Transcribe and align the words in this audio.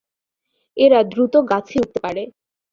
এরা 0.77 0.99
দ্রুত 1.11 1.33
গাছে 1.51 1.75
উঠতে 1.83 1.99
পারে। 2.05 2.23